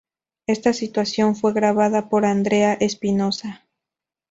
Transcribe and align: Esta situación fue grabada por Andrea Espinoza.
Esta 0.47 0.73
situación 0.73 1.35
fue 1.35 1.53
grabada 1.53 2.09
por 2.09 2.25
Andrea 2.25 2.73
Espinoza. 2.73 3.67